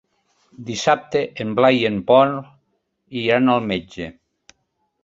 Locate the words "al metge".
3.59-4.11